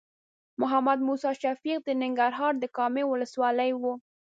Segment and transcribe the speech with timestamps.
[0.61, 3.83] محمد موسی شفیق د ننګرهار د کامې ولسوالۍ و.